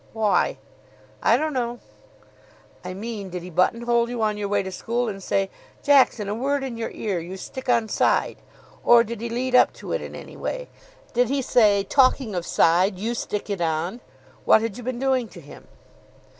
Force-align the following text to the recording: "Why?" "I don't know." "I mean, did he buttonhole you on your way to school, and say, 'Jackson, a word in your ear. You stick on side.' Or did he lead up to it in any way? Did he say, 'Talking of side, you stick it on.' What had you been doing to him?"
"Why?" 0.13 0.57
"I 1.21 1.37
don't 1.37 1.53
know." 1.53 1.77
"I 2.83 2.95
mean, 2.95 3.29
did 3.29 3.43
he 3.43 3.51
buttonhole 3.51 4.09
you 4.09 4.23
on 4.23 4.35
your 4.35 4.47
way 4.47 4.63
to 4.63 4.71
school, 4.71 5.07
and 5.07 5.21
say, 5.21 5.51
'Jackson, 5.83 6.27
a 6.27 6.33
word 6.33 6.63
in 6.63 6.75
your 6.75 6.89
ear. 6.89 7.19
You 7.19 7.37
stick 7.37 7.69
on 7.69 7.87
side.' 7.87 8.41
Or 8.83 9.03
did 9.03 9.21
he 9.21 9.29
lead 9.29 9.53
up 9.53 9.71
to 9.73 9.91
it 9.91 10.01
in 10.01 10.15
any 10.15 10.35
way? 10.35 10.69
Did 11.13 11.29
he 11.29 11.43
say, 11.43 11.83
'Talking 11.83 12.33
of 12.33 12.47
side, 12.47 12.97
you 12.97 13.13
stick 13.13 13.47
it 13.51 13.61
on.' 13.61 14.01
What 14.43 14.63
had 14.63 14.75
you 14.75 14.81
been 14.81 14.97
doing 14.97 15.27
to 15.27 15.39
him?" 15.39 15.67